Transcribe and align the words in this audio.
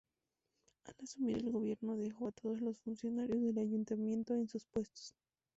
Al 0.85 0.95
asumir 1.03 1.37
el 1.37 1.51
gobierno 1.51 1.95
dejó 1.95 2.29
a 2.29 2.31
todos 2.31 2.59
los 2.59 2.79
funcionarios 2.79 3.39
del 3.39 3.59
Ayuntamiento 3.59 4.33
en 4.33 4.47
sus 4.47 4.65
puestos. 4.65 5.13